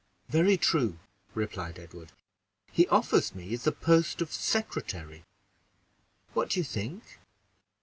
"Very 0.29 0.57
true," 0.57 0.97
replied 1.35 1.77
Edward; 1.77 2.11
"he 2.71 2.87
offers 2.87 3.35
me 3.35 3.55
the 3.55 3.71
post 3.71 4.19
of 4.19 4.33
secretary. 4.33 5.25
What 6.33 6.49
do 6.49 6.59
you 6.59 6.63
think?" 6.63 7.19